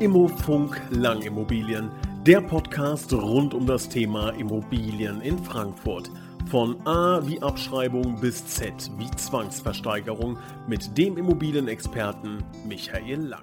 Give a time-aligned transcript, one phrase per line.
[0.00, 1.90] Immofunk Langimmobilien,
[2.26, 6.10] der Podcast rund um das Thema Immobilien in Frankfurt.
[6.50, 13.42] Von A wie Abschreibung bis Z wie Zwangsversteigerung mit dem Immobilienexperten Michael Lang.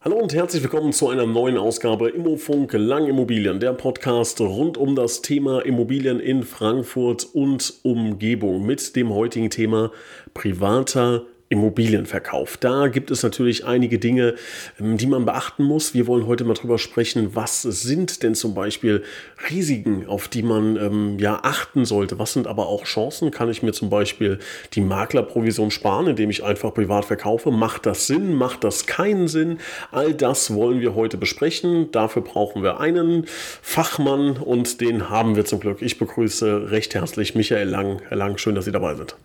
[0.00, 5.22] Hallo und herzlich willkommen zu einer neuen Ausgabe Immofunk Langimmobilien, der Podcast rund um das
[5.22, 9.92] Thema Immobilien in Frankfurt und Umgebung mit dem heutigen Thema
[10.34, 12.56] privater Immobilienverkauf.
[12.56, 14.34] Da gibt es natürlich einige Dinge,
[14.80, 15.92] ähm, die man beachten muss.
[15.92, 19.04] Wir wollen heute mal drüber sprechen, was sind denn zum Beispiel
[19.50, 22.18] Risiken, auf die man ähm, ja achten sollte.
[22.18, 23.30] Was sind aber auch Chancen?
[23.30, 24.38] Kann ich mir zum Beispiel
[24.72, 27.50] die Maklerprovision sparen, indem ich einfach privat verkaufe?
[27.50, 28.34] Macht das Sinn?
[28.34, 29.58] Macht das keinen Sinn?
[29.90, 31.90] All das wollen wir heute besprechen.
[31.92, 33.26] Dafür brauchen wir einen
[33.60, 35.82] Fachmann und den haben wir zum Glück.
[35.82, 38.00] Ich begrüße recht herzlich Michael Lang.
[38.08, 39.16] Herr Lang, schön, dass Sie dabei sind.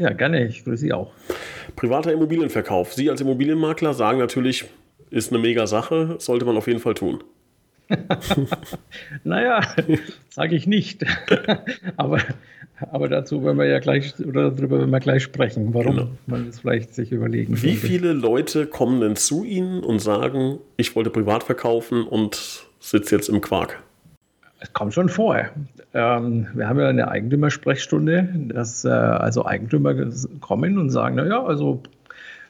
[0.00, 0.46] Ja, gerne.
[0.46, 1.12] Ich grüße Sie auch.
[1.76, 2.92] Privater Immobilienverkauf.
[2.92, 4.66] Sie als Immobilienmakler sagen natürlich,
[5.10, 7.22] ist eine mega Sache, sollte man auf jeden Fall tun.
[9.24, 9.60] naja,
[10.28, 11.04] sage ich nicht.
[11.96, 12.20] aber,
[12.90, 16.08] aber dazu werden wir ja gleich oder darüber werden wir gleich sprechen, warum genau.
[16.26, 17.86] man das vielleicht sich überlegen Wie könnte.
[17.86, 23.28] viele Leute kommen denn zu Ihnen und sagen, ich wollte privat verkaufen und sitze jetzt
[23.28, 23.82] im Quark?
[24.60, 25.36] Es kommt schon vor.
[25.94, 29.94] Ähm, wir haben ja eine Eigentümersprechstunde, dass äh, also Eigentümer
[30.40, 31.82] kommen und sagen, naja, also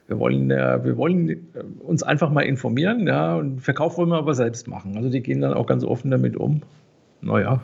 [0.08, 1.36] wir wollen, äh, wir wollen äh,
[1.80, 4.96] uns einfach mal informieren, ja, und Verkauf wollen wir aber selbst machen.
[4.96, 6.62] Also die gehen dann auch ganz offen damit um.
[7.20, 7.62] Naja,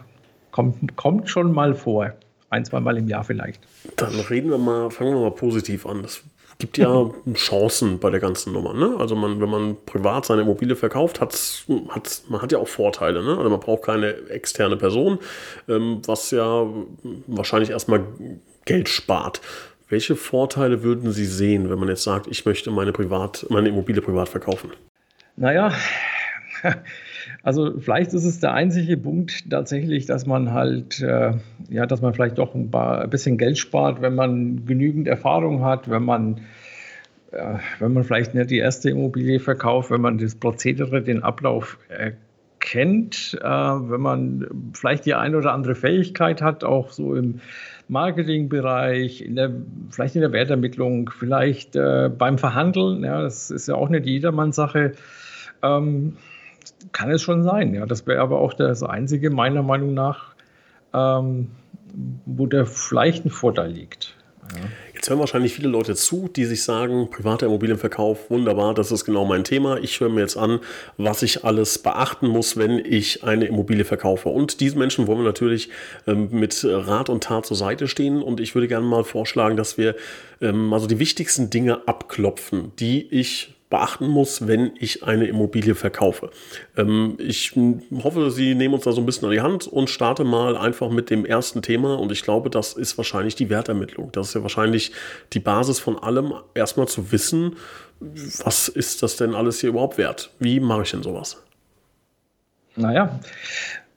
[0.52, 2.12] kommt, kommt schon mal vor.
[2.48, 3.66] Ein, zwei Mal im Jahr vielleicht.
[3.96, 6.02] Dann reden wir mal, fangen wir mal positiv an.
[6.02, 6.22] Das
[6.58, 8.72] gibt ja Chancen bei der ganzen Nummer.
[8.72, 8.96] Ne?
[8.98, 13.22] Also man, wenn man privat seine Immobilie verkauft, hat's, hat's, man hat ja auch Vorteile.
[13.22, 13.36] Ne?
[13.36, 15.18] Also man braucht keine externe Person,
[15.68, 16.66] ähm, was ja
[17.26, 18.04] wahrscheinlich erstmal
[18.64, 19.40] Geld spart.
[19.88, 24.02] Welche Vorteile würden Sie sehen, wenn man jetzt sagt, ich möchte meine, privat, meine Immobilie
[24.02, 24.72] privat verkaufen?
[25.36, 25.72] Naja,
[27.42, 31.32] also vielleicht ist es der einzige Punkt tatsächlich, dass man halt, äh,
[31.68, 35.64] ja, dass man vielleicht doch ein, paar, ein, bisschen Geld spart, wenn man genügend Erfahrung
[35.64, 36.40] hat, wenn man,
[37.32, 41.78] äh, wenn man vielleicht nicht die erste Immobilie verkauft, wenn man das Prozedere, den Ablauf
[41.88, 47.40] erkennt, äh, wenn man vielleicht die eine oder andere Fähigkeit hat, auch so im
[47.88, 49.52] Marketingbereich, in der,
[49.90, 53.04] vielleicht in der Wertermittlung, vielleicht äh, beim Verhandeln.
[53.04, 54.92] Ja, das ist ja auch nicht jedermanns Sache.
[55.62, 56.16] Ähm,
[56.92, 57.86] kann es schon sein, ja.
[57.86, 60.34] Das wäre aber auch das Einzige, meiner Meinung nach,
[60.92, 61.50] ähm,
[62.24, 64.14] wo der vielleicht ein Vorteil liegt.
[64.54, 64.62] Ja.
[64.94, 69.24] Jetzt hören wahrscheinlich viele Leute zu, die sich sagen, privater Immobilienverkauf, wunderbar, das ist genau
[69.24, 69.78] mein Thema.
[69.78, 70.60] Ich höre mir jetzt an,
[70.96, 74.28] was ich alles beachten muss, wenn ich eine Immobilie verkaufe.
[74.28, 75.68] Und diesen Menschen wollen wir natürlich
[76.06, 78.22] ähm, mit Rat und Tat zur Seite stehen.
[78.22, 79.96] Und ich würde gerne mal vorschlagen, dass wir
[80.40, 86.30] ähm, also die wichtigsten Dinge abklopfen, die ich beachten muss, wenn ich eine Immobilie verkaufe.
[86.76, 87.52] Ähm, ich
[88.02, 90.90] hoffe, Sie nehmen uns da so ein bisschen an die Hand und starte mal einfach
[90.90, 91.98] mit dem ersten Thema.
[91.98, 94.12] Und ich glaube, das ist wahrscheinlich die Wertermittlung.
[94.12, 94.92] Das ist ja wahrscheinlich
[95.32, 97.56] die Basis von allem, erstmal zu wissen,
[97.98, 100.30] was ist das denn alles hier überhaupt wert?
[100.38, 101.42] Wie mache ich denn sowas?
[102.76, 103.18] Naja,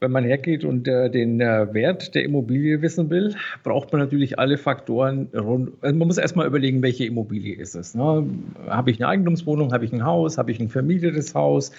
[0.00, 4.38] wenn man hergeht und äh, den äh, Wert der Immobilie wissen will, braucht man natürlich
[4.38, 5.72] alle Faktoren rund.
[5.82, 7.94] Also man muss erstmal überlegen, welche Immobilie ist es.
[7.94, 8.26] Ne?
[8.66, 11.72] Habe ich eine Eigentumswohnung, habe ich ein Haus, habe ich ein vermietetes Haus?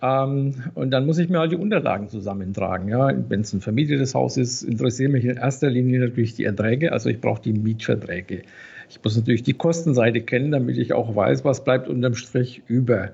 [0.00, 2.88] Ähm, und dann muss ich mir halt die Unterlagen zusammentragen.
[2.88, 3.12] Ja?
[3.28, 6.92] Wenn es ein vermietetes Haus ist, interessieren mich in erster Linie natürlich die Erträge.
[6.92, 8.42] Also ich brauche die Mietverträge.
[8.88, 13.10] Ich muss natürlich die Kostenseite kennen, damit ich auch weiß, was bleibt unterm Strich über.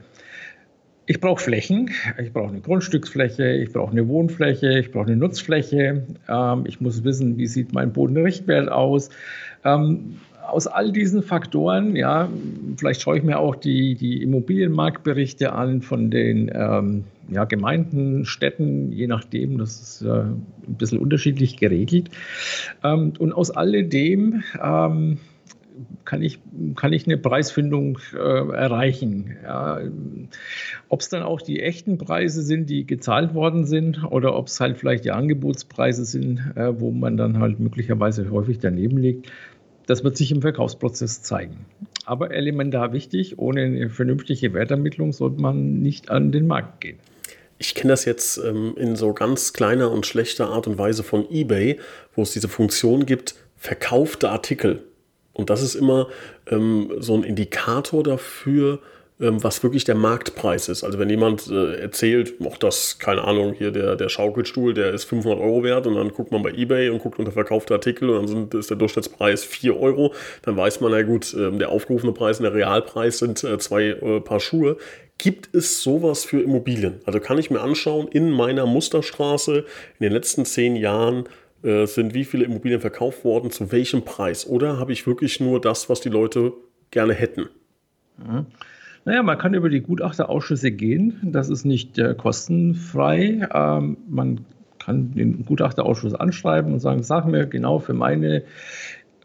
[1.06, 1.90] Ich brauche Flächen,
[2.22, 7.04] ich brauche eine Grundstücksfläche, ich brauche eine Wohnfläche, ich brauche eine Nutzfläche, ähm, ich muss
[7.04, 9.10] wissen, wie sieht mein Bodenrichtwert aus.
[9.64, 10.16] Ähm,
[10.46, 12.28] aus all diesen Faktoren, ja,
[12.76, 18.92] vielleicht schaue ich mir auch die, die Immobilienmarktberichte an von den ähm, ja, Gemeinden, Städten,
[18.92, 22.10] je nachdem, das ist äh, ein bisschen unterschiedlich geregelt.
[22.82, 25.18] Ähm, und aus alledem ähm,
[26.04, 26.38] kann ich,
[26.76, 29.36] kann ich eine Preisfindung äh, erreichen.
[29.42, 29.80] Ja.
[30.88, 34.60] Ob es dann auch die echten Preise sind, die gezahlt worden sind, oder ob es
[34.60, 39.30] halt vielleicht die Angebotspreise sind, äh, wo man dann halt möglicherweise häufig daneben liegt,
[39.86, 41.66] das wird sich im Verkaufsprozess zeigen.
[42.06, 46.98] Aber elementar wichtig, ohne eine vernünftige Wertermittlung sollte man nicht an den Markt gehen.
[47.58, 51.30] Ich kenne das jetzt ähm, in so ganz kleiner und schlechter Art und Weise von
[51.30, 51.78] eBay,
[52.14, 54.82] wo es diese Funktion gibt, verkaufte Artikel.
[55.34, 56.08] Und das ist immer
[56.50, 58.78] ähm, so ein Indikator dafür,
[59.20, 60.82] ähm, was wirklich der Marktpreis ist.
[60.82, 65.04] Also wenn jemand äh, erzählt, auch das, keine Ahnung, hier der, der Schaukelstuhl, der ist
[65.04, 68.16] 500 Euro wert und dann guckt man bei Ebay und guckt unter verkaufte Artikel und
[68.16, 72.12] dann sind, ist der Durchschnittspreis 4 Euro, dann weiß man, na gut, äh, der aufgerufene
[72.12, 74.78] Preis und der Realpreis sind äh, zwei äh, Paar Schuhe.
[75.18, 77.00] Gibt es sowas für Immobilien?
[77.04, 81.28] Also kann ich mir anschauen, in meiner Musterstraße in den letzten zehn Jahren
[81.64, 84.46] äh, sind wie viele Immobilien verkauft worden, zu welchem Preis?
[84.46, 86.52] Oder habe ich wirklich nur das, was die Leute
[86.90, 87.48] gerne hätten?
[88.18, 88.46] Mhm.
[89.06, 91.20] Naja, man kann über die Gutachterausschüsse gehen.
[91.22, 93.48] Das ist nicht äh, kostenfrei.
[93.52, 94.44] Ähm, man
[94.78, 98.44] kann den Gutachterausschuss anschreiben und sagen, sag mir genau für meine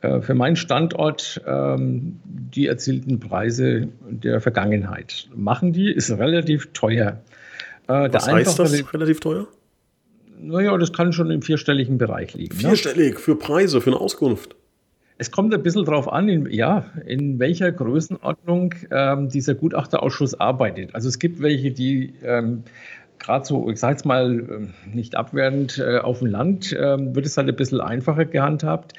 [0.01, 5.27] äh, für meinen Standort ähm, die erzielten Preise der Vergangenheit.
[5.36, 7.21] Machen die, ist relativ teuer.
[7.88, 9.47] Äh, Was heißt das, relativ teuer?
[10.41, 12.56] Naja, das kann schon im vierstelligen Bereich liegen.
[12.56, 12.69] Ne?
[12.69, 13.19] Vierstellig ne?
[13.19, 14.56] für Preise, für eine Auskunft.
[15.18, 20.95] Es kommt ein bisschen darauf an, in, ja, in welcher Größenordnung ähm, dieser Gutachterausschuss arbeitet.
[20.95, 22.63] Also es gibt welche, die ähm,
[23.19, 27.25] gerade so, ich sage es mal ähm, nicht abwertend, äh, auf dem Land äh, wird
[27.25, 28.94] es halt ein bisschen einfacher gehandhabt.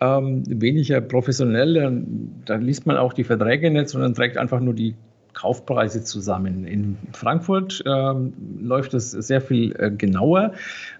[0.00, 4.74] Ähm, weniger professionell, dann, dann liest man auch die Verträge nicht, sondern trägt einfach nur
[4.74, 4.94] die
[5.34, 6.64] Kaufpreise zusammen.
[6.64, 10.52] In Frankfurt ähm, läuft es sehr viel äh, genauer.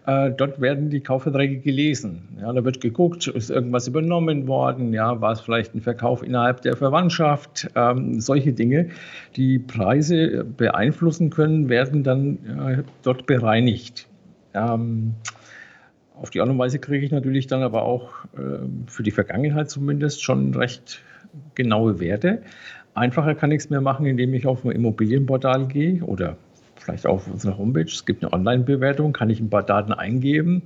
[0.06, 2.28] Äh, dort werden die Kaufverträge gelesen.
[2.40, 6.62] Ja, da wird geguckt, ist irgendwas übernommen worden, ja, war es vielleicht ein Verkauf innerhalb
[6.62, 8.90] der Verwandtschaft, ähm, solche Dinge.
[9.36, 14.08] Die Preise beeinflussen können, werden dann äh, dort bereinigt.
[14.52, 15.14] Ähm,
[16.20, 20.22] auf die andere Weise kriege ich natürlich dann aber auch äh, für die Vergangenheit zumindest
[20.22, 21.00] schon recht
[21.54, 22.42] genaue Werte.
[22.94, 26.36] Einfacher kann ich es mir machen, indem ich auf ein Immobilienportal gehe oder
[26.76, 27.82] vielleicht auf unsere Homepage.
[27.82, 30.62] Es gibt eine Online-Bewertung, kann ich ein paar Daten eingeben.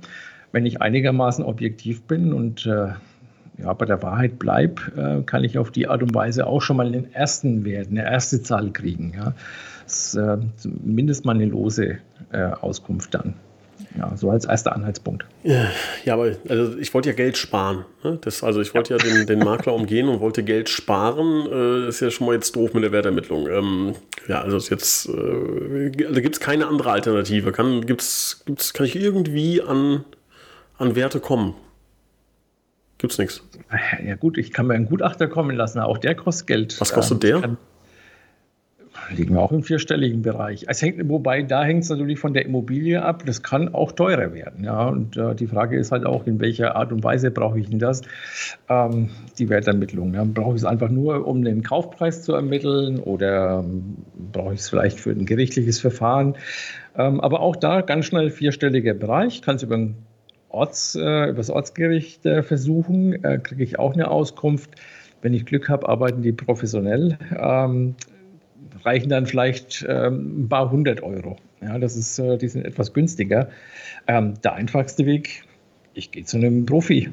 [0.51, 2.89] Wenn ich einigermaßen objektiv bin und äh,
[3.57, 6.77] ja, bei der Wahrheit bleibe, äh, kann ich auf die Art und Weise auch schon
[6.77, 9.13] mal den ersten Wert, eine erste Zahl kriegen.
[9.15, 9.33] Ja.
[9.83, 11.97] Das ist äh, zumindest mal eine lose
[12.31, 13.33] äh, Auskunft dann.
[13.97, 15.25] Ja, so als erster Anhaltspunkt.
[15.43, 17.85] Ja, aber also ich wollte ja Geld sparen.
[18.03, 18.19] Ne?
[18.21, 21.47] Das, also ich wollte ja, ja den, den, Makler umgehen und wollte Geld sparen.
[21.51, 23.47] Äh, ist ja schon mal jetzt doof mit der Wertermittlung.
[23.47, 23.95] Ähm,
[24.27, 27.51] ja, also ist jetzt äh, also gibt es keine andere Alternative.
[27.51, 30.05] Kann, gibt's, gibt's, kann ich irgendwie an,
[30.77, 31.55] an Werte kommen?
[32.99, 33.41] Gibt es nichts.
[34.05, 36.81] Ja gut, ich kann mir einen Gutachter kommen lassen, auch der kostet Geld.
[36.81, 37.57] Was kostet der?
[39.15, 40.65] Liegen wir auch im vierstelligen Bereich.
[40.67, 43.23] Es hängt, wobei da hängt es natürlich von der Immobilie ab.
[43.25, 44.63] Das kann auch teurer werden.
[44.63, 47.69] Ja, und äh, die Frage ist halt auch, in welcher Art und Weise brauche ich
[47.69, 48.01] denn das?
[48.69, 50.13] Ähm, die Wertermittlung.
[50.13, 53.97] Ja, brauche ich es einfach nur, um den Kaufpreis zu ermitteln oder ähm,
[54.31, 56.35] brauche ich es vielleicht für ein gerichtliches Verfahren?
[56.97, 59.41] Ähm, aber auch da ganz schnell vierstelliger Bereich.
[59.41, 59.95] Kann es über ein
[60.49, 64.71] Orts, äh, über das Ortsgericht äh, versuchen, äh, kriege ich auch eine Auskunft.
[65.21, 67.17] Wenn ich Glück habe, arbeiten die professionell.
[67.37, 67.95] Ähm,
[68.83, 71.37] reichen dann vielleicht ähm, ein paar hundert Euro.
[71.61, 73.49] Ja, das ist, äh, die sind etwas günstiger.
[74.07, 75.43] Ähm, der einfachste Weg,
[75.93, 77.09] ich gehe zu einem Profi.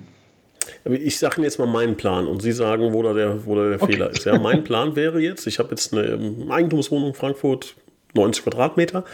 [0.84, 3.82] Ich sage jetzt mal meinen Plan und Sie sagen, wo da der, wo da der
[3.82, 3.92] okay.
[3.92, 4.24] Fehler ist.
[4.24, 7.76] Ja, mein Plan wäre jetzt, ich habe jetzt eine ähm, Eigentumswohnung in Frankfurt,
[8.14, 9.04] 90 Quadratmeter.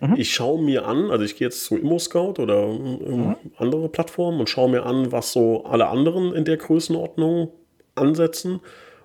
[0.00, 0.14] Mhm.
[0.16, 3.36] Ich schaue mir an, also ich gehe jetzt zu ImmoScout oder ähm, mhm.
[3.58, 7.50] andere Plattformen und schaue mir an, was so alle anderen in der Größenordnung
[7.94, 8.60] ansetzen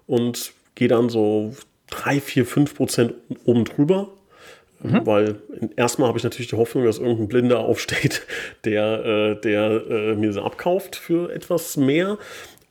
[0.08, 1.54] und gehe dann so
[1.92, 3.14] 3, 4, 5 Prozent
[3.46, 4.10] oben drüber.
[4.84, 5.06] Mhm.
[5.06, 5.36] Weil
[5.76, 8.24] erstmal habe ich natürlich die Hoffnung, dass irgendein Blinder aufsteht,
[8.66, 12.18] der, äh, der äh, mir sie abkauft für etwas mehr.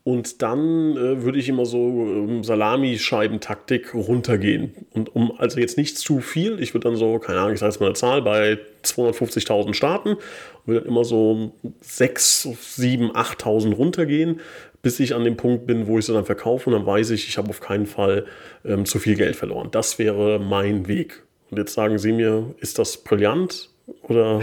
[0.02, 4.74] Und dann äh, würde ich immer so ähm, Salamischeibentaktik runtergehen.
[4.92, 7.72] Und um also jetzt nicht zu viel, ich würde dann so, keine Ahnung, ich sage
[7.72, 10.18] jetzt mal eine Zahl, bei 250.000 starten und
[10.64, 14.40] würde dann immer so 6, 7, 8.000 runtergehen,
[14.82, 17.28] bis ich an dem Punkt bin, wo ich sie dann verkaufe und dann weiß ich,
[17.28, 18.26] ich habe auf keinen Fall
[18.64, 19.68] ähm, zu viel Geld verloren.
[19.70, 21.22] Das wäre mein Weg.
[21.50, 23.70] Und jetzt sagen Sie mir, ist das brillant
[24.02, 24.40] oder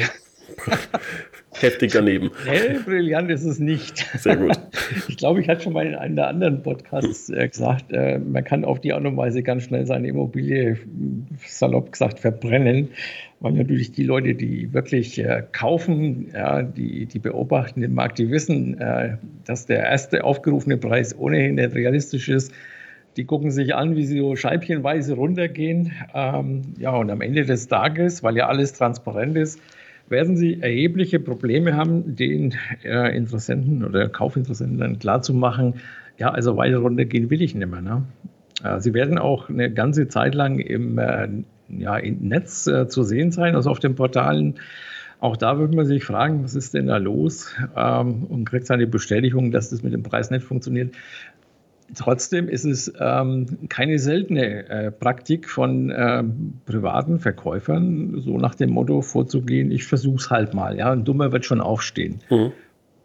[1.54, 2.32] heftig daneben?
[2.46, 3.98] Nee, brillant ist es nicht.
[4.18, 4.60] Sehr gut.
[5.10, 8.44] Ich glaube, ich hatte schon mal in einem der anderen Podcasts äh, gesagt, äh, man
[8.44, 10.78] kann auf die Art und Weise ganz schnell seine Immobilie,
[11.46, 12.90] salopp gesagt, verbrennen
[13.40, 18.32] weil natürlich die Leute, die wirklich äh, kaufen, ja, die, die beobachten den Markt, die
[18.32, 22.52] wissen, äh, dass der erste aufgerufene Preis ohnehin nicht realistisch ist.
[23.16, 25.92] Die gucken sich an, wie sie so scheibchenweise runtergehen.
[26.14, 29.60] Ähm, ja, und am Ende des Tages, weil ja alles transparent ist,
[30.10, 35.76] werden sie erhebliche Probleme haben, den äh, Interessenten oder Kaufinteressenten dann klarzumachen,
[36.18, 37.82] ja, also weiter runtergehen will ich nicht mehr.
[37.82, 38.04] Ne?
[38.80, 40.98] Sie werden auch eine ganze Zeit lang im
[41.70, 44.56] ja, im Netz äh, zu sehen sein, also auf den Portalen.
[45.20, 47.54] Auch da würde man sich fragen, was ist denn da los?
[47.76, 50.96] Ähm, und kriegt seine Bestätigung, dass das mit dem Preis nicht funktioniert.
[51.96, 56.24] Trotzdem ist es ähm, keine seltene äh, Praktik von äh,
[56.66, 60.78] privaten Verkäufern, so nach dem Motto vorzugehen, ich versuche es halt mal.
[60.78, 62.20] Ja, ein Dummer wird schon aufstehen.
[62.30, 62.52] Mhm.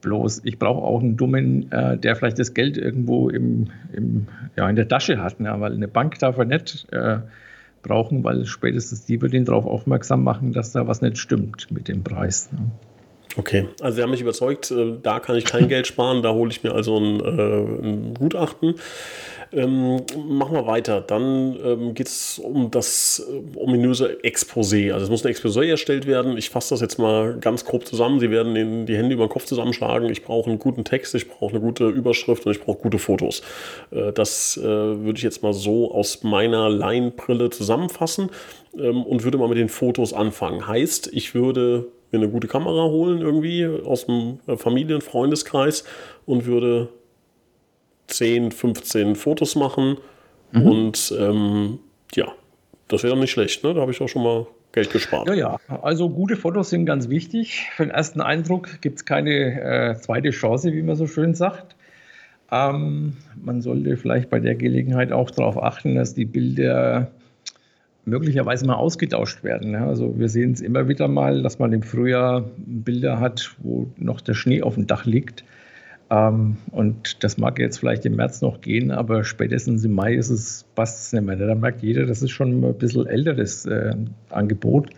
[0.01, 4.27] Bloß, ich brauche auch einen Dummen, äh, der vielleicht das Geld irgendwo im, im,
[4.57, 5.55] ja, in der Tasche hat, ne?
[5.59, 7.19] weil eine Bank darf er nicht äh,
[7.83, 11.89] brauchen, weil spätestens die wird ihn darauf aufmerksam machen, dass da was nicht stimmt mit
[11.89, 12.51] dem Preis.
[12.53, 12.71] Ne?
[13.37, 16.51] Okay, also Sie haben mich überzeugt, äh, da kann ich kein Geld sparen, da hole
[16.51, 18.75] ich mir also ein, äh, ein Gutachten.
[19.55, 21.03] Ähm, machen wir weiter.
[21.03, 24.93] Dann ähm, geht es um das äh, ominöse Exposé.
[24.93, 26.39] Also es muss ein Exposé erstellt werden.
[26.39, 28.19] Ich fasse das jetzt mal ganz grob zusammen.
[28.19, 30.11] Sie werden den, die Hände über den Kopf zusammenschlagen.
[30.11, 33.43] Ich brauche einen guten Text, ich brauche eine gute Überschrift und ich brauche gute Fotos.
[33.91, 38.31] Äh, das äh, würde ich jetzt mal so aus meiner Laienbrille zusammenfassen
[38.79, 40.67] ähm, und würde mal mit den Fotos anfangen.
[40.67, 45.85] Heißt, ich würde mir eine gute Kamera holen irgendwie aus dem äh, Familien-, Freundeskreis
[46.25, 46.89] und würde
[48.13, 49.97] 10, 15 Fotos machen.
[50.53, 50.63] Mhm.
[50.67, 51.79] Und ähm,
[52.15, 52.27] ja,
[52.89, 53.65] das wäre nicht schlecht.
[53.65, 53.75] Ne?
[53.75, 55.29] Da habe ich auch schon mal Geld gespart.
[55.29, 55.57] Ja, ja.
[55.83, 57.69] Also gute Fotos sind ganz wichtig.
[57.77, 61.77] Für den ersten Eindruck gibt es keine äh, zweite Chance, wie man so schön sagt.
[62.51, 67.11] Ähm, man sollte vielleicht bei der Gelegenheit auch darauf achten, dass die Bilder
[68.05, 69.73] möglicherweise mal ausgetauscht werden.
[69.73, 69.87] Ja.
[69.87, 74.21] Also wir sehen es immer wieder mal, dass man im Frühjahr Bilder hat, wo noch
[74.21, 75.45] der Schnee auf dem Dach liegt.
[76.13, 80.29] Ähm, und das mag jetzt vielleicht im März noch gehen, aber spätestens im Mai ist
[80.29, 81.37] es, passt es nicht mehr.
[81.37, 83.95] Da merkt jeder, das ist schon ein bisschen älteres äh,
[84.29, 84.91] Angebot.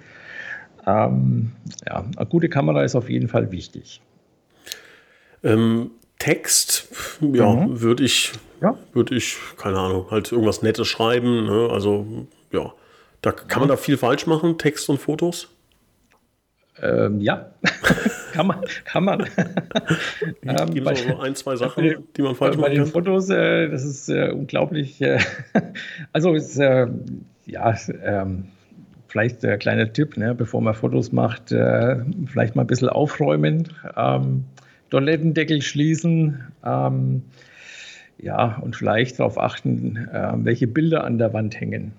[0.87, 1.52] Ähm,
[1.87, 4.00] ja, eine gute Kamera ist auf jeden Fall wichtig.
[5.44, 6.88] Ähm, Text,
[7.21, 7.80] ja, mhm.
[7.80, 8.76] würde ich, ja.
[8.92, 11.44] würde ich, keine Ahnung, halt irgendwas Nettes schreiben.
[11.44, 11.68] Ne?
[11.71, 12.73] Also, ja,
[13.23, 15.54] da kann man da viel falsch machen, Text und Fotos.
[16.85, 17.50] Ähm, ja,
[18.33, 18.61] kann man.
[18.85, 19.26] Kann man.
[20.43, 22.73] ähm, Gibt es so ein, zwei Sachen, den, die man falsch machen kann?
[22.73, 25.00] Bei den Fotos, äh, das ist äh, unglaublich.
[25.00, 25.19] Äh,
[26.12, 26.87] also ist äh,
[27.47, 28.49] ja ähm,
[29.09, 33.69] vielleicht ein kleiner Tipp, ne, bevor man Fotos macht, äh, vielleicht mal ein bisschen aufräumen,
[33.97, 34.45] ähm,
[34.91, 36.45] Toilettendeckel schließen.
[36.64, 37.23] Ähm,
[38.19, 41.93] ja, und vielleicht darauf achten, äh, welche Bilder an der Wand hängen.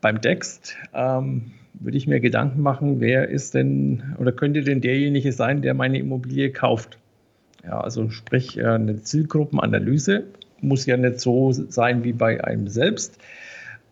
[0.00, 5.32] Beim Text ähm, würde ich mir Gedanken machen, wer ist denn oder könnte denn derjenige
[5.32, 6.98] sein, der meine Immobilie kauft?
[7.64, 10.24] Ja, also sprich äh, eine Zielgruppenanalyse
[10.60, 13.18] muss ja nicht so sein wie bei einem selbst.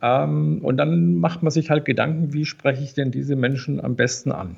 [0.03, 3.95] Ähm, und dann macht man sich halt Gedanken, wie spreche ich denn diese Menschen am
[3.95, 4.57] besten an?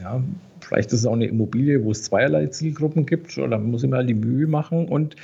[0.00, 0.22] Ja,
[0.60, 3.98] vielleicht ist es auch eine Immobilie, wo es zweierlei Zielgruppen gibt, oder man muss immer
[3.98, 5.16] halt die Mühe machen und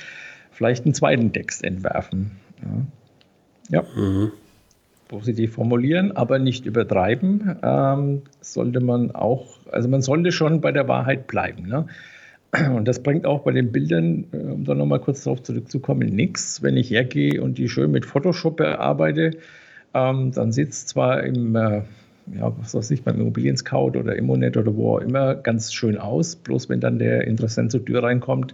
[0.51, 2.31] vielleicht einen zweiten Text entwerfen.
[3.69, 3.81] Ja.
[3.81, 3.83] ja.
[3.99, 4.31] Mhm
[5.11, 7.57] positiv formulieren, aber nicht übertreiben.
[7.61, 11.67] Ähm, sollte man auch, also man sollte schon bei der Wahrheit bleiben.
[11.67, 11.85] Ne?
[12.75, 16.63] Und das bringt auch bei den Bildern, äh, um da nochmal kurz darauf zurückzukommen, nichts.
[16.63, 19.31] Wenn ich hergehe und die schön mit Photoshop bearbeite,
[19.93, 21.81] ähm, dann es zwar im, äh,
[22.33, 25.97] ja, was weiß ich, beim Immobilien Scout oder Immonet oder wo auch immer ganz schön
[25.97, 28.53] aus, bloß wenn dann der Interessent zur Tür reinkommt,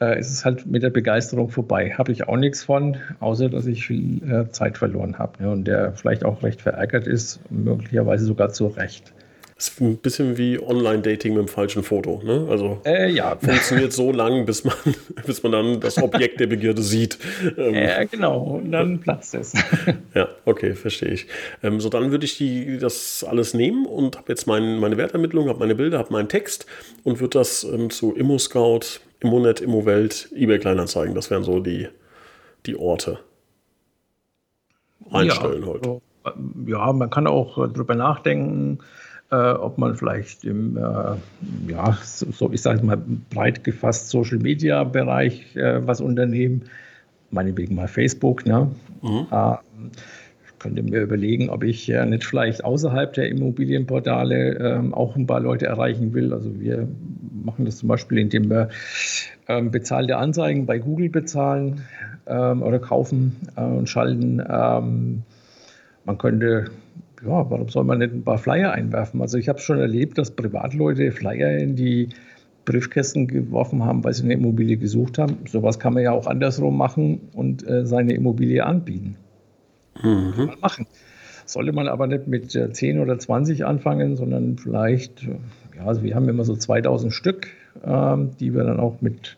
[0.00, 1.94] äh, ist es halt mit der Begeisterung vorbei.
[1.96, 5.64] Habe ich auch nichts von, außer dass ich viel äh, Zeit verloren habe ja, und
[5.64, 9.12] der vielleicht auch recht verärgert ist, möglicherweise sogar zu Recht.
[9.56, 12.22] Das ist ein bisschen wie Online-Dating mit dem falschen Foto.
[12.24, 12.46] Ne?
[12.48, 13.36] Also äh, ja.
[13.42, 14.74] funktioniert so lang, bis man,
[15.26, 17.18] bis man dann das Objekt der Begierde sieht.
[17.58, 18.38] Ähm, ja, genau.
[18.38, 19.52] Und dann platzt es.
[20.14, 21.26] ja, okay, verstehe ich.
[21.62, 25.50] Ähm, so, dann würde ich die, das alles nehmen und habe jetzt mein, meine Wertermittlung,
[25.50, 26.64] habe meine Bilder, habe meinen Text
[27.04, 31.14] und würde das ähm, zu ImmoScout Immonet, Immowelt, eBay Kleinanzeigen.
[31.14, 31.88] Das wären so die,
[32.66, 33.18] die Orte.
[35.10, 35.88] Einstellen ja, heute.
[35.88, 36.02] Also,
[36.66, 38.78] ja, man kann auch äh, darüber nachdenken,
[39.30, 40.80] äh, ob man vielleicht im, äh,
[41.68, 43.00] ja, so, ich sage mal,
[43.30, 46.62] breit gefasst Social Media Bereich äh, was unternehmen.
[47.30, 48.70] Meinetwegen mal Facebook, ne?
[49.02, 49.26] Mhm.
[50.60, 55.40] Könnte mir überlegen, ob ich äh, nicht vielleicht außerhalb der Immobilienportale ähm, auch ein paar
[55.40, 56.34] Leute erreichen will.
[56.34, 56.86] Also wir
[57.44, 58.68] machen das zum Beispiel, indem wir
[59.48, 61.80] ähm, bezahlte Anzeigen bei Google bezahlen
[62.26, 64.42] ähm, oder kaufen äh, und schalten.
[64.46, 65.22] Ähm,
[66.04, 66.66] man könnte,
[67.24, 69.22] ja, warum soll man nicht ein paar Flyer einwerfen?
[69.22, 72.10] Also ich habe schon erlebt, dass Privatleute Flyer in die
[72.66, 75.38] Briefkästen geworfen haben, weil sie eine Immobilie gesucht haben.
[75.48, 79.16] Sowas kann man ja auch andersrum machen und äh, seine Immobilie anbieten.
[80.02, 80.50] Mhm.
[80.60, 80.86] Machen.
[81.46, 85.36] Sollte man aber nicht mit 10 äh, oder 20 anfangen, sondern vielleicht, äh,
[85.76, 87.48] ja, also wir haben immer so 2000 Stück,
[87.84, 89.36] ähm, die wir dann auch mit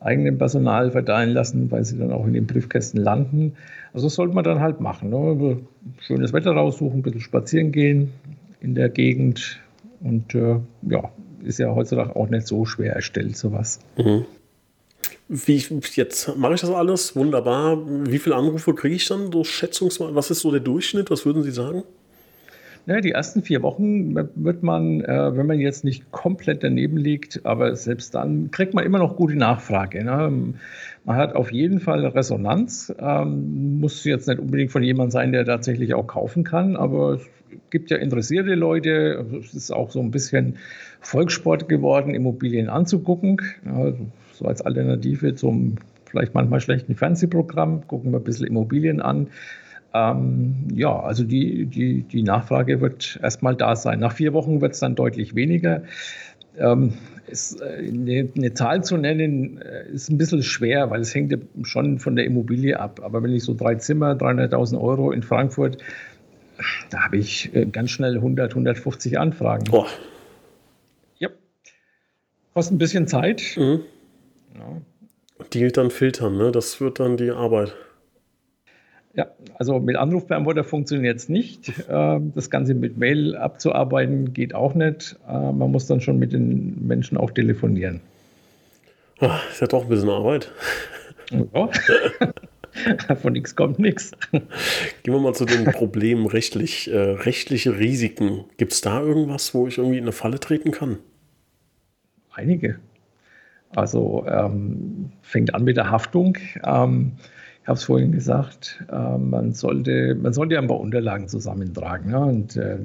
[0.00, 3.54] eigenem Personal verteilen lassen, weil sie dann auch in den Briefkästen landen.
[3.92, 5.10] Also das sollte man dann halt machen.
[5.10, 5.58] Ne?
[6.00, 8.12] Schönes Wetter raussuchen, ein bisschen spazieren gehen
[8.60, 9.60] in der Gegend
[10.00, 11.10] und äh, ja,
[11.42, 13.80] ist ja heutzutage auch nicht so schwer erstellt, sowas.
[13.96, 14.26] Mhm.
[15.28, 15.62] Wie
[15.94, 17.78] jetzt mache ich das alles wunderbar.
[18.08, 20.14] Wie viele Anrufe kriege ich dann so schätzungsweise?
[20.14, 21.10] Was ist so der Durchschnitt?
[21.10, 21.82] Was würden Sie sagen?
[22.86, 27.44] Ja, die ersten vier Wochen wird man, äh, wenn man jetzt nicht komplett daneben liegt,
[27.44, 30.04] aber selbst dann kriegt man immer noch gute Nachfrage.
[30.04, 30.54] Ne?
[31.04, 32.94] Man hat auf jeden Fall Resonanz.
[33.00, 37.26] Ähm, muss jetzt nicht unbedingt von jemandem sein, der tatsächlich auch kaufen kann, aber es
[37.70, 39.26] gibt ja interessierte Leute.
[39.40, 40.58] Es ist auch so ein bisschen
[41.00, 43.40] Volkssport geworden, Immobilien anzugucken.
[43.64, 43.94] Ja,
[44.38, 47.86] so als Alternative zum vielleicht manchmal schlechten Fernsehprogramm.
[47.86, 49.28] Gucken wir ein bisschen Immobilien an.
[49.92, 54.00] Ähm, ja, also die, die, die Nachfrage wird erstmal da sein.
[54.00, 55.82] Nach vier Wochen wird es dann deutlich weniger.
[56.58, 56.94] Ähm,
[57.26, 61.32] ist, äh, eine, eine, Zahl zu nennen äh, ist ein bisschen schwer, weil es hängt
[61.32, 63.00] ja schon von der Immobilie ab.
[63.02, 65.78] Aber wenn ich so drei Zimmer, 300.000 Euro in Frankfurt,
[66.90, 69.64] da habe ich äh, ganz schnell 100, 150 Anfragen.
[69.64, 69.86] Boah.
[71.18, 71.28] Ja.
[72.54, 73.42] Kostet ein bisschen Zeit.
[73.56, 73.80] Mhm.
[74.58, 74.80] Ja.
[75.52, 76.50] Die dann filtern, ne?
[76.50, 77.74] Das wird dann die Arbeit.
[79.14, 81.72] Ja, also mit Anrufbeantworter funktioniert es nicht.
[81.88, 85.16] Ähm, das Ganze mit Mail abzuarbeiten geht auch nicht.
[85.26, 88.00] Äh, man muss dann schon mit den Menschen auch telefonieren.
[89.20, 90.52] Ach, ist ja doch ein bisschen Arbeit.
[91.30, 91.70] Ja.
[93.22, 94.12] Von nichts kommt nichts.
[94.30, 98.44] Gehen wir mal zu den Problemen rechtlich, äh, rechtliche Risiken.
[98.58, 100.98] Gibt es da irgendwas, wo ich irgendwie in eine Falle treten kann?
[102.34, 102.78] Einige.
[103.74, 106.38] Also ähm, fängt an mit der Haftung.
[106.64, 107.12] Ähm,
[107.66, 112.12] ich habe es vorhin gesagt, äh, man, sollte, man sollte ja ein paar Unterlagen zusammentragen.
[112.12, 112.78] Ja, und äh,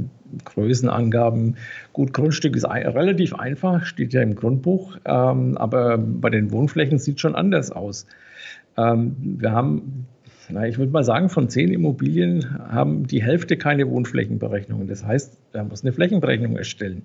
[0.44, 1.58] Größenangaben,
[1.94, 6.98] gut, Grundstück ist ein, relativ einfach, steht ja im Grundbuch, ähm, aber bei den Wohnflächen
[6.98, 8.08] sieht es schon anders aus.
[8.76, 10.08] Ähm, wir haben,
[10.50, 14.88] na, ich würde mal sagen, von zehn Immobilien haben die Hälfte keine Wohnflächenberechnungen.
[14.88, 17.04] Das heißt, er muss eine Flächenberechnung erstellen.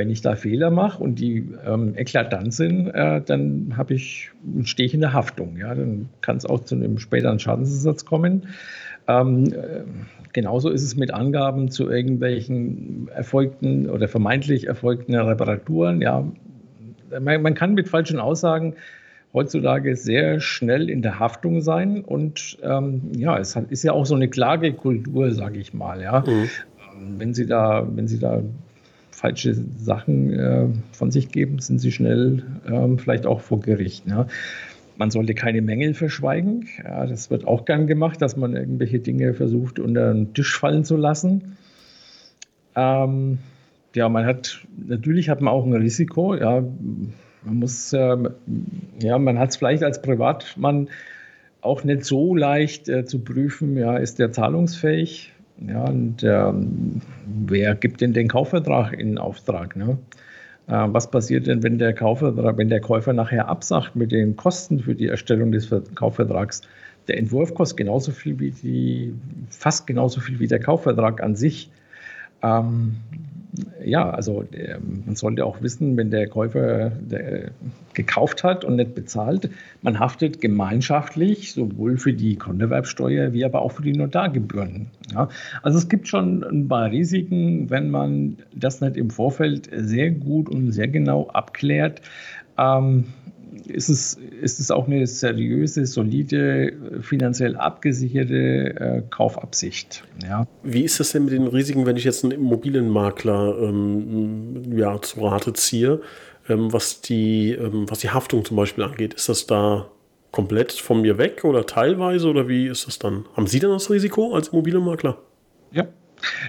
[0.00, 4.30] Wenn ich da Fehler mache und die ähm, eklatant sind, äh, dann habe ich,
[4.64, 5.58] stehe ich in der Haftung.
[5.58, 5.74] Ja?
[5.74, 8.46] Dann kann es auch zu einem späteren Schadensersatz kommen.
[9.06, 9.82] Ähm, äh,
[10.32, 16.00] genauso ist es mit Angaben zu irgendwelchen erfolgten oder vermeintlich erfolgten Reparaturen.
[16.00, 16.26] Ja,
[17.20, 18.76] man, man kann mit falschen Aussagen
[19.34, 24.06] heutzutage sehr schnell in der Haftung sein und ähm, ja, es hat, ist ja auch
[24.06, 26.00] so eine Klagekultur, sage ich mal.
[26.00, 26.48] Ja, mhm.
[26.96, 28.40] Ähm, wenn Sie da, wenn Sie da
[29.20, 34.06] falsche Sachen äh, von sich geben, sind sie schnell ähm, vielleicht auch vor Gericht.
[34.06, 34.26] Ja.
[34.96, 36.68] Man sollte keine Mängel verschweigen.
[36.82, 40.84] Ja, das wird auch gern gemacht, dass man irgendwelche Dinge versucht, unter den Tisch fallen
[40.84, 41.58] zu lassen.
[42.74, 43.38] Ähm,
[43.94, 46.34] ja, man hat, natürlich hat man auch ein Risiko.
[46.34, 46.64] Ja,
[47.44, 48.16] man muss, äh,
[49.02, 50.88] ja, man hat es vielleicht als Privatmann
[51.60, 55.34] auch nicht so leicht äh, zu prüfen, ja, ist der zahlungsfähig?
[55.66, 59.76] Ja, und ähm, wer gibt denn den Kaufvertrag in Auftrag?
[59.76, 59.98] Ne?
[60.66, 64.80] Äh, was passiert denn, wenn der Kaufvertrag, wenn der Käufer nachher absagt mit den Kosten
[64.80, 66.62] für die Erstellung des Kaufvertrags?
[67.08, 69.14] Der Entwurf kostet genauso viel wie die,
[69.50, 71.70] fast genauso viel wie der Kaufvertrag an sich.
[72.42, 72.96] Ähm,
[73.84, 77.50] ja, also äh, man sollte auch wissen, wenn der Käufer der,
[77.94, 79.50] gekauft hat und nicht bezahlt,
[79.82, 84.86] man haftet gemeinschaftlich sowohl für die Grunderwerbsteuer wie aber auch für die Notargebühren.
[85.12, 85.28] Ja,
[85.62, 90.48] also es gibt schon ein paar Risiken, wenn man das nicht im Vorfeld sehr gut
[90.48, 92.00] und sehr genau abklärt.
[92.58, 93.04] Ähm,
[93.66, 100.04] ist es, ist es auch eine seriöse, solide, finanziell abgesicherte äh, Kaufabsicht.
[100.22, 100.46] Ja.
[100.62, 105.20] Wie ist das denn mit den Risiken, wenn ich jetzt einen Immobilienmakler ähm, ja, zu
[105.20, 106.00] Rate ziehe,
[106.48, 109.14] ähm, was, die, ähm, was die Haftung zum Beispiel angeht?
[109.14, 109.86] Ist das da
[110.30, 113.24] komplett von mir weg oder teilweise oder wie ist das dann?
[113.36, 115.18] Haben Sie dann das Risiko als Immobilienmakler?
[115.72, 115.86] Ja,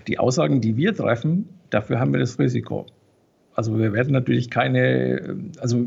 [0.07, 2.85] die Aussagen, die wir treffen, dafür haben wir das Risiko.
[3.53, 5.85] Also wir werden natürlich keine, also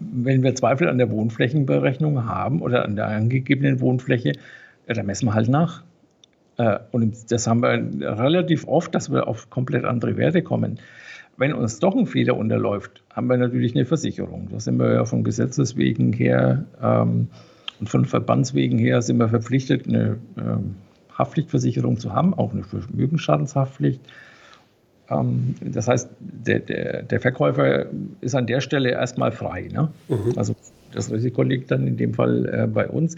[0.00, 4.32] wenn wir Zweifel an der Wohnflächenberechnung haben oder an der angegebenen Wohnfläche,
[4.88, 5.84] ja, dann messen wir halt nach.
[6.56, 10.80] Äh, und das haben wir relativ oft, dass wir auf komplett andere Werte kommen.
[11.36, 14.48] Wenn uns doch ein Fehler unterläuft, haben wir natürlich eine Versicherung.
[14.50, 17.28] Da sind wir ja von Gesetzeswegen her ähm,
[17.80, 20.76] und von Verbandswegen her sind wir verpflichtet, eine ähm,
[21.16, 24.00] Haftpflichtversicherung zu haben, auch eine Vermögensschadenshaftpflicht.
[25.10, 27.86] Ähm, das heißt, der, der, der, Verkäufer
[28.20, 29.68] ist an der Stelle erstmal frei.
[29.72, 29.90] Ne?
[30.08, 30.32] Mhm.
[30.36, 30.54] Also
[30.92, 33.16] das Risiko liegt dann in dem Fall äh, bei uns.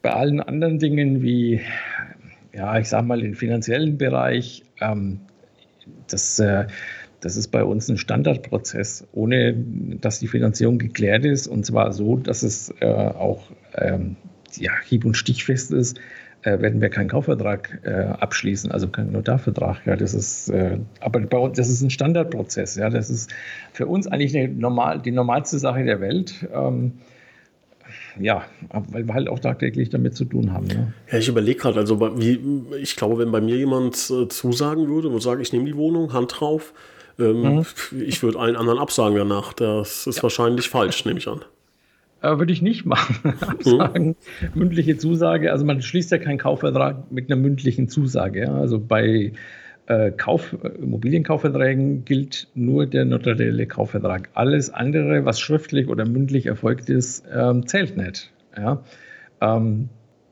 [0.00, 1.60] Bei allen anderen Dingen wie,
[2.52, 5.20] ja, ich sage mal, den finanziellen Bereich, ähm,
[6.08, 6.66] das, äh,
[7.20, 9.54] das ist bei uns ein Standardprozess, ohne
[10.00, 11.46] dass die Finanzierung geklärt ist.
[11.46, 13.44] Und zwar so, dass es äh, auch
[13.76, 14.16] ähm,
[14.56, 16.00] ja, hieb- und stichfest ist
[16.42, 19.86] äh, werden wir keinen Kaufvertrag äh, abschließen, also keinen Notarvertrag.
[19.86, 22.76] Ja, das ist, äh, aber bei uns, das ist ein Standardprozess.
[22.76, 23.30] Ja, das ist
[23.72, 26.46] für uns eigentlich eine normal, die normalste Sache der Welt.
[26.52, 26.94] Ähm,
[28.18, 30.66] ja, weil wir halt auch tagtäglich damit zu tun haben.
[30.66, 30.92] Ne?
[31.10, 32.40] Ja, ich überlege gerade, also wie,
[32.80, 36.12] ich glaube, wenn bei mir jemand äh, zusagen würde und sage, ich nehme die Wohnung,
[36.12, 36.72] Hand drauf,
[37.18, 37.66] ähm, mhm.
[38.00, 39.52] ich würde allen anderen absagen danach.
[39.52, 40.22] Das ist ja.
[40.22, 41.42] wahrscheinlich falsch, nehme ich an.
[42.22, 43.34] Äh, würde ich nicht machen.
[43.40, 44.14] Absagen, mhm.
[44.54, 45.52] mündliche Zusage.
[45.52, 48.42] Also man schließt ja keinen Kaufvertrag mit einer mündlichen Zusage.
[48.42, 48.54] Ja?
[48.54, 49.32] Also bei
[49.86, 54.28] äh, Kauf, Immobilienkaufverträgen gilt nur der notarielle Kaufvertrag.
[54.34, 58.30] Alles andere, was schriftlich oder mündlich erfolgt ist, ähm, zählt nicht.
[58.56, 58.84] Ja?
[59.40, 59.88] Ähm,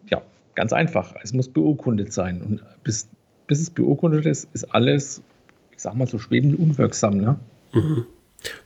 [0.09, 0.22] ja,
[0.55, 1.16] ganz einfach.
[1.22, 2.40] Es muss beurkundet sein.
[2.40, 3.09] Und bis,
[3.48, 5.22] bis es beurkundet ist, ist alles,
[5.72, 7.16] ich sag mal so schwebend unwirksam.
[7.16, 7.40] Ne?
[7.72, 8.07] Mhm.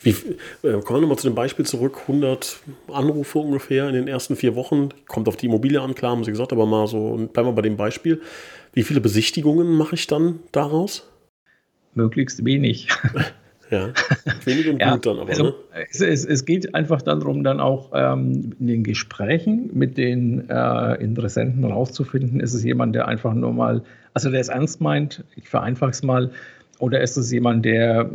[0.01, 2.03] Wie, äh, kommen wir nochmal zu dem Beispiel zurück.
[2.03, 2.61] 100
[2.93, 4.91] Anrufe ungefähr in den ersten vier Wochen.
[5.07, 7.63] Kommt auf die Immobilie an, klar, haben Sie gesagt, aber mal so, bleiben wir bei
[7.63, 8.21] dem Beispiel.
[8.73, 11.09] Wie viele Besichtigungen mache ich dann daraus?
[11.95, 12.89] Möglichst wenig.
[13.71, 13.89] Ja,
[14.45, 15.31] wenig und ja, gut dann aber.
[15.31, 15.55] Also, ne?
[15.91, 21.03] es, es, es, geht einfach darum, dann auch ähm, in den Gesprächen mit den äh,
[21.03, 23.83] Interessenten rauszufinden, ist es jemand, der einfach nur mal,
[24.13, 26.31] also der es ernst meint, ich vereinfache es mal,
[26.79, 28.11] oder ist es jemand, der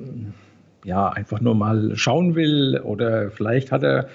[0.84, 4.08] ja, einfach nur mal schauen will oder vielleicht hat er,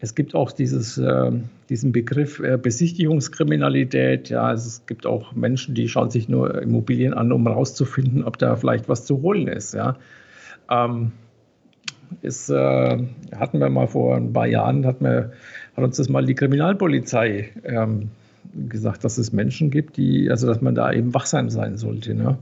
[0.00, 1.30] es gibt auch dieses, äh,
[1.68, 4.30] diesen Begriff äh, Besichtigungskriminalität.
[4.30, 8.38] Ja, also es gibt auch Menschen, die schauen sich nur Immobilien an, um herauszufinden, ob
[8.38, 9.74] da vielleicht was zu holen ist.
[9.74, 9.96] Ja.
[10.70, 11.12] Ähm,
[12.22, 12.98] ist, äh,
[13.36, 15.32] hatten wir mal vor ein paar Jahren, hat, mir,
[15.76, 18.10] hat uns das mal die Kriminalpolizei ähm,
[18.68, 22.14] gesagt, dass es Menschen gibt, die, also dass man da eben wachsam sein sollte.
[22.14, 22.38] Ne?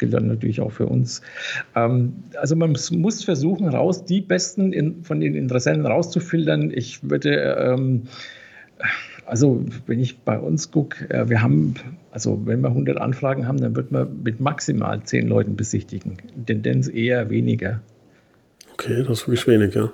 [0.00, 1.22] Gilt dann natürlich auch für uns.
[1.76, 6.72] Ähm, also man muss versuchen, raus die Besten von den Interessenten rauszufiltern.
[6.74, 8.02] Ich würde, ähm,
[9.26, 11.74] also wenn ich bei uns gucke, äh, wir haben,
[12.10, 16.16] also wenn wir 100 Anfragen haben, dann wird man mit maximal 10 Leuten besichtigen.
[16.46, 17.80] Tendenz eher weniger.
[18.72, 19.92] Okay, das ist wirklich wenig, ja.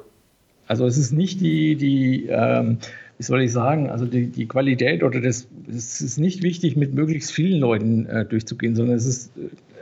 [0.68, 2.78] Also es ist nicht die, die ähm,
[3.18, 6.94] wie soll ich sagen, also die, die Qualität oder das, es ist nicht wichtig, mit
[6.94, 9.32] möglichst vielen Leuten äh, durchzugehen, sondern es ist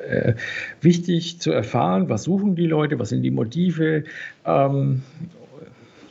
[0.09, 0.35] äh,
[0.81, 4.05] wichtig zu erfahren, was suchen die Leute, was sind die Motive,
[4.45, 5.03] ähm,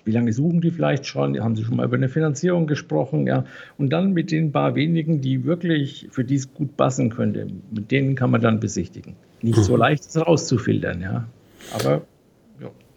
[0.06, 3.46] wie lange suchen die vielleicht schon, haben sie schon mal über eine Finanzierung gesprochen, ja,
[3.78, 8.16] und dann mit den paar wenigen, die wirklich für dies gut passen könnte, mit denen
[8.16, 9.16] kann man dann besichtigen.
[9.42, 9.80] Nicht so mhm.
[9.80, 11.26] leicht, das rauszufiltern, ja,
[11.74, 12.02] aber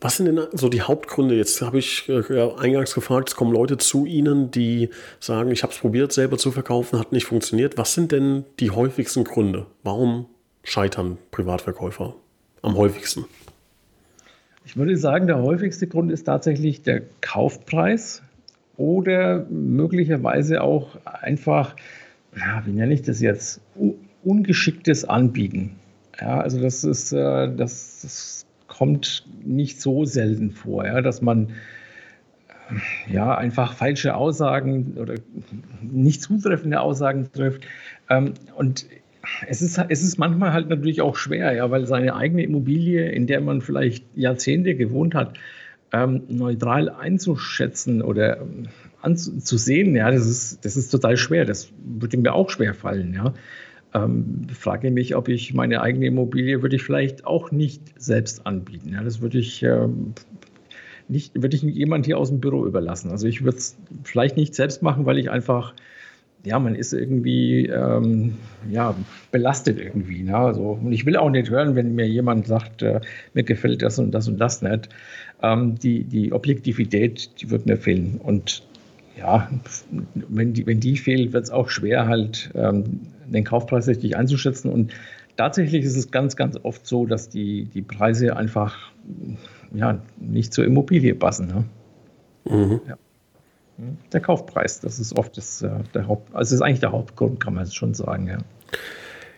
[0.00, 1.36] was sind denn so die Hauptgründe?
[1.36, 5.72] Jetzt habe ich äh, eingangs gefragt, es kommen Leute zu Ihnen, die sagen, ich habe
[5.72, 7.78] es probiert, selber zu verkaufen, hat nicht funktioniert.
[7.78, 9.66] Was sind denn die häufigsten Gründe?
[9.82, 10.26] Warum
[10.62, 12.14] scheitern Privatverkäufer
[12.62, 13.24] am häufigsten?
[14.66, 18.22] Ich würde sagen, der häufigste Grund ist tatsächlich der Kaufpreis
[18.76, 21.76] oder möglicherweise auch einfach,
[22.36, 23.60] ja, wie nenne ich das jetzt,
[24.24, 25.76] ungeschicktes Anbieten.
[26.20, 28.45] Ja, also das ist, äh, das, das
[28.76, 31.48] kommt nicht so selten vor, ja, dass man
[33.10, 35.14] ja, einfach falsche Aussagen oder
[35.80, 37.64] nicht zutreffende Aussagen trifft.
[38.10, 38.86] Ähm, und
[39.46, 43.26] es ist, es ist manchmal halt natürlich auch schwer, ja, weil seine eigene Immobilie, in
[43.26, 45.34] der man vielleicht Jahrzehnte gewohnt hat,
[45.92, 48.68] ähm, neutral einzuschätzen oder ähm,
[49.02, 51.44] anzusehen, ja, das ist, das ist total schwer.
[51.44, 53.34] Das würde mir auch schwer fallen, ja.
[54.04, 58.92] Ähm, frage mich, ob ich meine eigene Immobilie würde ich vielleicht auch nicht selbst anbieten.
[58.92, 60.14] Ja, das würde ich ähm,
[61.08, 63.10] nicht, würde ich jemand hier aus dem Büro überlassen.
[63.10, 65.74] Also ich würde es vielleicht nicht selbst machen, weil ich einfach
[66.46, 68.36] ja, man ist irgendwie ähm,
[68.70, 68.94] ja,
[69.32, 70.22] belastet irgendwie.
[70.22, 70.36] Ne?
[70.36, 73.00] Also, und ich will auch nicht hören, wenn mir jemand sagt, äh,
[73.34, 74.88] mir gefällt das und das und das nicht.
[75.42, 78.20] Ähm, die, die Objektivität, die wird mir fehlen.
[78.22, 78.62] Und
[79.18, 79.50] ja,
[80.28, 84.70] wenn die, wenn die fehlt, wird es auch schwer, halt ähm, den Kaufpreis richtig einzuschätzen.
[84.70, 84.92] Und
[85.36, 88.92] tatsächlich ist es ganz, ganz oft so, dass die, die Preise einfach
[89.74, 91.46] ja, nicht zur Immobilie passen.
[91.46, 91.64] Ne?
[92.44, 92.80] Mhm.
[92.88, 92.96] Ja.
[94.12, 97.40] Der Kaufpreis, das ist oft das, äh, der Haupt, also das ist eigentlich der Hauptgrund,
[97.40, 98.38] kann man schon sagen, ja.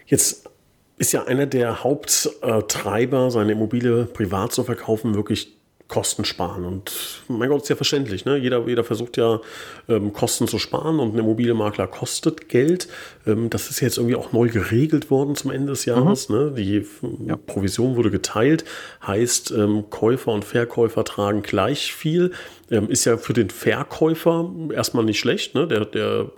[0.06, 0.48] Jetzt
[0.96, 5.57] ist ja einer der Haupttreiber, seine Immobilie privat zu verkaufen, wirklich
[5.88, 6.66] Kosten sparen.
[6.66, 6.92] Und
[7.28, 8.26] mein Gott, ist ja verständlich.
[8.26, 8.36] Ne?
[8.36, 9.40] Jeder, jeder versucht ja,
[9.88, 12.88] ähm, Kosten zu sparen und ein Immobilienmakler kostet Geld.
[13.26, 16.28] Ähm, das ist jetzt irgendwie auch neu geregelt worden zum Ende des Jahres.
[16.28, 16.36] Mhm.
[16.36, 16.52] Ne?
[16.58, 16.86] Die
[17.26, 17.36] ja.
[17.36, 18.66] Provision wurde geteilt,
[19.06, 22.32] heißt, ähm, Käufer und Verkäufer tragen gleich viel.
[22.70, 25.54] Ähm, ist ja für den Verkäufer erstmal nicht schlecht.
[25.54, 25.66] Ne?
[25.66, 26.30] Der, der,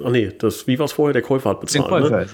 [0.00, 1.14] ah nee, das, wie war es vorher?
[1.14, 1.90] Der Käufer hat bezahlt.
[1.90, 2.26] Der Käufer, ne?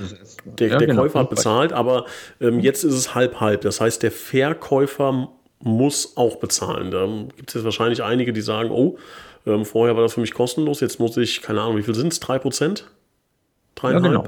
[0.59, 2.07] der, ja, der genau, Käufer hat bezahlt, aber
[2.41, 3.61] ähm, jetzt ist es halb-halb.
[3.61, 5.29] Das heißt, der Verkäufer
[5.61, 6.91] muss auch bezahlen.
[6.91, 8.99] Da gibt es jetzt wahrscheinlich einige, die sagen, oh,
[9.47, 12.13] ähm, vorher war das für mich kostenlos, jetzt muss ich, keine Ahnung, wie viel sind
[12.13, 12.21] es?
[12.21, 12.87] 3 Prozent?
[13.83, 14.25] Ja, genau.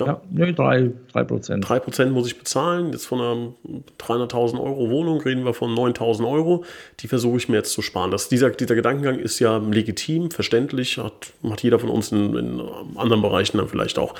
[0.00, 1.68] Ja, ja nee, 3, 3 Prozent.
[1.68, 2.90] 3 Prozent muss ich bezahlen.
[2.92, 3.52] Jetzt von einer
[4.00, 6.64] 300.000 Euro Wohnung reden wir von 9.000 Euro.
[7.00, 8.10] Die versuche ich mir jetzt zu sparen.
[8.10, 12.60] Das, dieser, dieser Gedankengang ist ja legitim, verständlich, hat, hat jeder von uns in, in
[12.96, 14.14] anderen Bereichen dann vielleicht auch.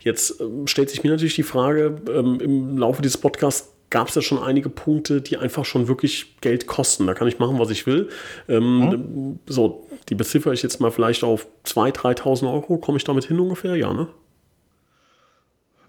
[0.00, 4.14] Jetzt ähm, stellt sich mir natürlich die Frage, ähm, im Laufe dieses Podcasts gab es
[4.14, 7.06] ja schon einige Punkte, die einfach schon wirklich Geld kosten.
[7.06, 8.08] Da kann ich machen, was ich will.
[8.48, 9.38] Ähm, mhm.
[9.46, 12.78] So, die beziffere ich jetzt mal vielleicht auf 2.000, 3.000 Euro.
[12.78, 13.76] Komme ich damit hin ungefähr?
[13.76, 14.08] Ja, ne?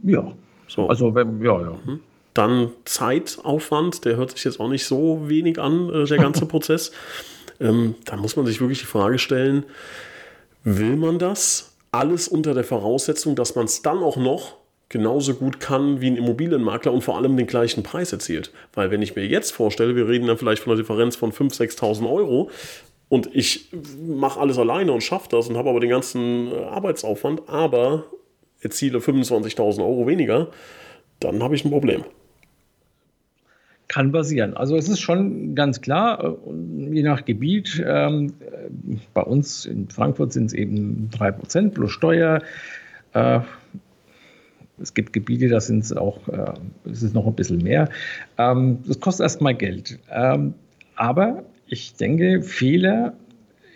[0.04, 0.32] Ja.
[0.68, 0.88] So.
[0.88, 1.80] Also, wenn, ja, ja.
[1.86, 2.00] Mhm.
[2.34, 6.92] Dann Zeitaufwand, der hört sich jetzt auch nicht so wenig an, äh, der ganze Prozess.
[7.60, 9.66] Ähm, da muss man sich wirklich die Frage stellen,
[10.64, 11.74] will man das?
[11.92, 14.58] Alles unter der Voraussetzung, dass man es dann auch noch
[14.90, 18.52] genauso gut kann wie ein Immobilienmakler und vor allem den gleichen Preis erzielt.
[18.74, 21.78] Weil wenn ich mir jetzt vorstelle, wir reden dann vielleicht von einer Differenz von 5.000,
[21.78, 22.50] 6.000 Euro
[23.10, 23.70] und ich
[24.06, 28.06] mache alles alleine und schaffe das und habe aber den ganzen äh, Arbeitsaufwand, aber
[28.62, 30.48] erziele 25.000 Euro weniger,
[31.20, 32.04] dann habe ich ein Problem.
[33.88, 34.56] Kann passieren.
[34.56, 38.34] Also es ist schon ganz klar, äh, je nach Gebiet, ähm,
[39.14, 42.42] bei uns in Frankfurt sind es eben 3% plus Steuer.
[43.14, 43.40] Äh,
[44.82, 46.54] es gibt Gebiete, da sind es auch, äh,
[46.90, 47.90] es ist noch ein bisschen mehr.
[48.38, 50.00] Ähm, das kostet erstmal Geld.
[50.12, 50.54] Ähm,
[50.96, 53.14] aber ich denke, Fehler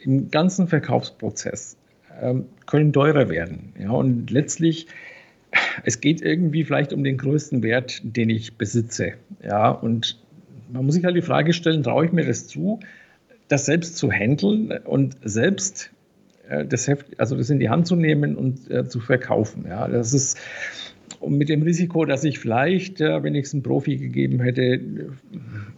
[0.04, 1.78] im ganzen Verkaufsprozess
[2.22, 3.74] ähm, können teurer werden.
[3.80, 4.88] Ja, und letztlich,
[5.84, 9.14] es geht irgendwie vielleicht um den größten Wert, den ich besitze.
[9.44, 10.20] Ja, und
[10.72, 12.80] man muss sich halt die Frage stellen, traue ich mir das zu,
[13.48, 15.92] das selbst zu handeln und selbst
[16.66, 19.66] das Heft, also das in die Hand zu nehmen und äh, zu verkaufen.
[19.68, 20.38] Ja, das ist
[21.22, 24.80] und mit dem Risiko, dass ich vielleicht, äh, wenn ich es einem Profi gegeben hätte,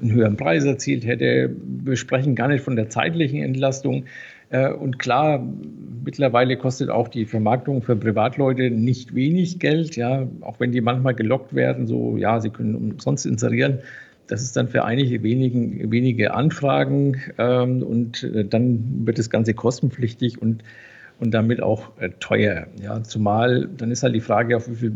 [0.01, 1.53] einen höheren Preis erzielt hätte.
[1.83, 4.05] Wir sprechen gar nicht von der zeitlichen Entlastung.
[4.49, 5.45] Äh, und klar,
[6.05, 11.13] mittlerweile kostet auch die Vermarktung für Privatleute nicht wenig Geld, ja, auch wenn die manchmal
[11.13, 13.79] gelockt werden, so, ja, sie können umsonst inserieren.
[14.27, 19.53] Das ist dann für einige wenigen, wenige Anfragen ähm, und äh, dann wird das Ganze
[19.53, 20.63] kostenpflichtig und,
[21.19, 22.67] und damit auch äh, teuer.
[22.81, 24.95] Ja, zumal dann ist halt die Frage, auf wie viele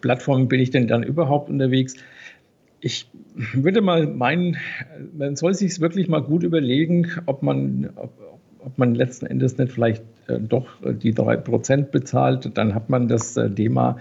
[0.00, 1.94] Plattformen bin ich denn dann überhaupt unterwegs?
[2.80, 3.08] Ich
[3.54, 4.56] würde mal meinen,
[5.16, 8.12] man soll sich wirklich mal gut überlegen, ob man, ob,
[8.58, 12.50] ob man letzten Endes nicht vielleicht äh, doch die 3% bezahlt.
[12.58, 13.98] Dann hat man das äh, Thema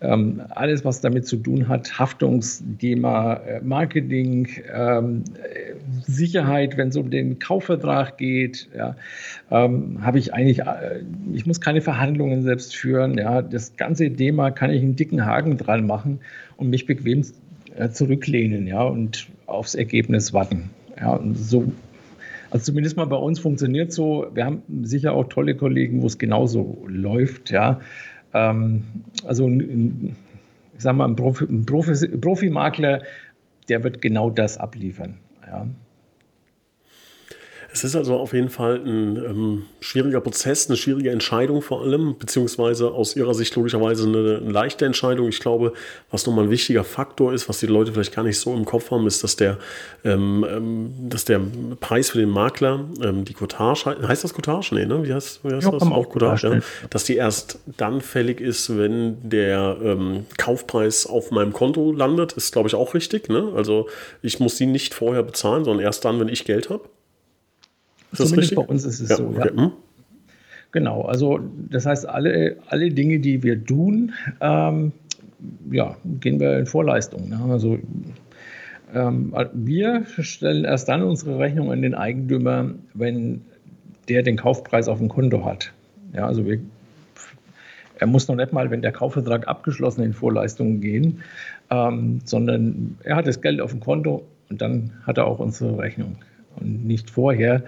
[0.00, 5.24] ähm, alles, was damit zu tun hat, Haftungsthema, äh, Marketing, ähm,
[6.06, 8.96] Sicherheit, wenn es um den Kaufvertrag geht, ja,
[9.50, 11.02] ähm, habe ich eigentlich, äh,
[11.32, 13.16] ich muss keine Verhandlungen selbst führen.
[13.18, 16.20] Ja, das ganze Thema kann ich einen dicken Haken dran machen
[16.56, 17.24] und mich bequem
[17.76, 20.70] äh, zurücklehnen, ja, und aufs Ergebnis warten.
[21.00, 21.72] Ja, und so
[22.54, 24.28] also zumindest mal bei uns funktioniert so.
[24.32, 27.50] Wir haben sicher auch tolle Kollegen, wo es genauso läuft.
[27.50, 27.80] Ja.
[28.34, 28.84] Ähm,
[29.26, 33.02] also ich sage mal, ein, Profi, ein Profi, Profimakler,
[33.68, 35.18] der wird genau das abliefern.
[35.46, 35.66] Ja.
[37.74, 42.16] Es ist also auf jeden Fall ein ähm, schwieriger Prozess, eine schwierige Entscheidung vor allem,
[42.16, 45.28] beziehungsweise aus Ihrer Sicht logischerweise eine, eine leichte Entscheidung.
[45.28, 45.72] Ich glaube,
[46.08, 48.92] was nochmal ein wichtiger Faktor ist, was die Leute vielleicht gar nicht so im Kopf
[48.92, 49.58] haben, ist, dass der,
[50.04, 51.40] ähm, ähm dass der
[51.80, 54.72] Preis für den Makler, ähm, die Cottage, heißt das Cottage?
[54.72, 55.02] Nee, ne?
[55.02, 55.82] Wie heißt, wie heißt ja, das?
[55.82, 56.60] Auch Cottage, ja.
[56.90, 62.52] Dass die erst dann fällig ist, wenn der ähm, Kaufpreis auf meinem Konto landet, ist,
[62.52, 63.28] glaube ich, auch richtig.
[63.28, 63.52] Ne?
[63.56, 63.88] Also
[64.22, 66.88] ich muss sie nicht vorher bezahlen, sondern erst dann, wenn ich Geld habe.
[68.16, 68.56] Zumindest richtig?
[68.56, 69.50] bei uns ist es ja, so, okay.
[69.54, 69.62] ja.
[69.62, 69.72] Hm.
[70.72, 71.38] Genau, also
[71.70, 74.90] das heißt, alle, alle Dinge, die wir tun, ähm,
[75.70, 77.28] ja, gehen wir in Vorleistung.
[77.28, 77.38] Ne?
[77.48, 77.78] Also
[78.92, 83.42] ähm, wir stellen erst dann unsere Rechnung an den Eigentümer, wenn
[84.08, 85.72] der den Kaufpreis auf dem Konto hat.
[86.12, 86.58] Ja, also wir,
[87.98, 91.20] er muss noch nicht mal, wenn der Kaufvertrag abgeschlossen in Vorleistungen gehen,
[91.70, 95.78] ähm, sondern er hat das Geld auf dem Konto und dann hat er auch unsere
[95.78, 96.16] Rechnung
[96.56, 97.62] und nicht vorher.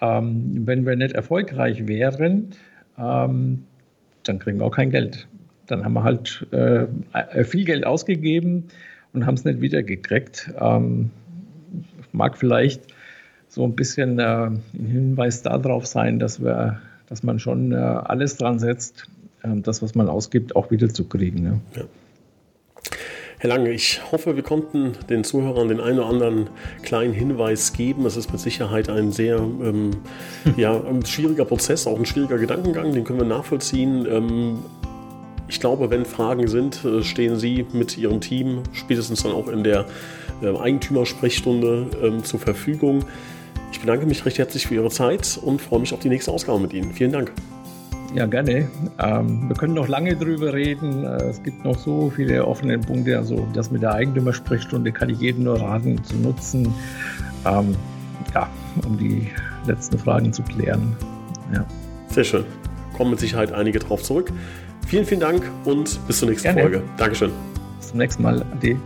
[0.00, 2.50] Ähm, wenn wir nicht erfolgreich wären,
[2.98, 3.64] ähm,
[4.24, 5.26] dann kriegen wir auch kein Geld.
[5.66, 8.64] Dann haben wir halt äh, viel Geld ausgegeben
[9.12, 10.52] und haben es nicht wiedergekriegt.
[10.60, 11.10] Ähm,
[12.12, 12.82] mag vielleicht
[13.48, 18.36] so ein bisschen äh, ein Hinweis darauf sein, dass, wir, dass man schon äh, alles
[18.36, 19.08] dran setzt,
[19.42, 21.42] äh, das, was man ausgibt, auch wiederzukriegen.
[21.42, 21.60] Ne?
[21.74, 21.82] Ja.
[23.46, 26.50] Herr Lange, ich hoffe, wir konnten den Zuhörern den einen oder anderen
[26.82, 28.04] kleinen Hinweis geben.
[28.04, 29.92] Es ist mit Sicherheit ein sehr ähm,
[30.56, 34.04] ja, ein schwieriger Prozess, auch ein schwieriger Gedankengang, den können wir nachvollziehen.
[34.10, 34.58] Ähm,
[35.46, 39.62] ich glaube, wenn Fragen sind, äh, stehen Sie mit Ihrem Team spätestens dann auch in
[39.62, 39.86] der
[40.42, 43.04] äh, Eigentümersprechstunde ähm, zur Verfügung.
[43.70, 46.58] Ich bedanke mich recht herzlich für Ihre Zeit und freue mich auf die nächste Ausgabe
[46.58, 46.92] mit Ihnen.
[46.92, 47.30] Vielen Dank.
[48.16, 48.66] Ja, gerne.
[48.98, 51.04] Ähm, wir können noch lange drüber reden.
[51.04, 53.18] Äh, es gibt noch so viele offene Punkte.
[53.18, 56.72] Also das mit der Eigentümersprechstunde kann ich jedem nur raten zu nutzen,
[57.44, 57.76] ähm,
[58.34, 58.48] ja,
[58.86, 59.28] um die
[59.66, 60.96] letzten Fragen zu klären.
[61.52, 61.66] Ja.
[62.08, 62.44] Sehr schön.
[62.96, 64.32] Kommen mit Sicherheit einige drauf zurück.
[64.86, 66.62] Vielen, vielen Dank und bis zur nächsten gerne.
[66.62, 66.82] Folge.
[66.96, 67.32] Dankeschön.
[67.78, 68.46] Bis zum nächsten Mal.
[68.50, 68.76] Ade.